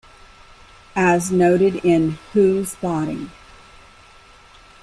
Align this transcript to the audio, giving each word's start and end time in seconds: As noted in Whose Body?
As 0.95 1.31
noted 1.31 1.75
in 1.85 2.17
Whose 2.33 2.73
Body? 2.73 3.29